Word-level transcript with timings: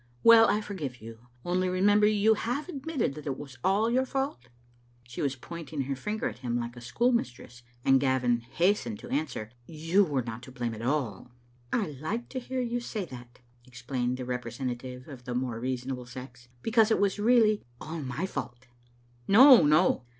Well, 0.23 0.49
I 0.49 0.61
forgive 0.61 0.99
you; 0.99 1.27
only 1.45 1.69
remember, 1.69 2.07
you 2.07 2.33
have 2.33 2.67
admitted 2.67 3.13
that 3.13 3.27
it 3.27 3.37
was 3.37 3.59
all 3.63 3.87
your 3.91 4.03
fault?" 4.03 4.49
She 5.03 5.21
was 5.21 5.35
pointing 5.35 5.81
her 5.81 5.95
finger 5.95 6.27
at 6.27 6.39
him 6.39 6.57
like 6.59 6.75
a 6.75 6.81
school 6.81 7.11
mistress, 7.11 7.61
and 7.85 7.99
Gavin 7.99 8.39
hastened 8.39 8.97
to 8.97 9.09
answer 9.09 9.51
—"You 9.91 10.03
were 10.03 10.23
not 10.23 10.41
to 10.41 10.51
blame 10.51 10.73
at 10.73 10.81
all." 10.81 11.29
"I 11.71 11.91
like 12.01 12.29
to 12.29 12.39
hear 12.39 12.61
you 12.61 12.79
say 12.79 13.05
that," 13.05 13.41
explained 13.67 14.17
the 14.17 14.23
repre 14.25 14.51
sentative 14.51 15.07
of 15.07 15.25
the 15.25 15.35
more 15.35 15.59
reasonable 15.59 16.07
sex," 16.07 16.47
because 16.63 16.89
it 16.89 16.99
was 16.99 17.19
really 17.19 17.61
all 17.79 18.01
my 18.01 18.25
fault." 18.25 18.65
"No, 19.27 19.63
no." 19.67 20.01